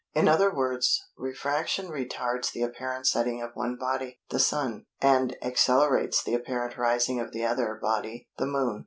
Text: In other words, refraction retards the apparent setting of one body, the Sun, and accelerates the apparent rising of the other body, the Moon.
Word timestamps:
In 0.15 0.27
other 0.27 0.51
words, 0.51 0.99
refraction 1.15 1.89
retards 1.89 2.51
the 2.51 2.63
apparent 2.63 3.05
setting 3.05 3.39
of 3.39 3.51
one 3.53 3.75
body, 3.75 4.19
the 4.31 4.39
Sun, 4.39 4.87
and 4.99 5.35
accelerates 5.43 6.23
the 6.23 6.33
apparent 6.33 6.75
rising 6.75 7.19
of 7.19 7.31
the 7.33 7.45
other 7.45 7.77
body, 7.79 8.27
the 8.39 8.47
Moon. 8.47 8.79